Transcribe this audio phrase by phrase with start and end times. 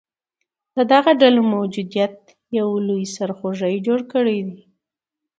[0.75, 2.15] د دغه ډلو موجودیت
[2.59, 4.61] یو لوی سرخوږې جوړ کړیدی